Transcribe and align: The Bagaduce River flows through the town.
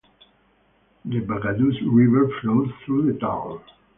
The 1.05 1.19
Bagaduce 1.21 1.79
River 1.85 2.27
flows 2.41 2.71
through 2.83 3.13
the 3.13 3.19
town. 3.19 3.61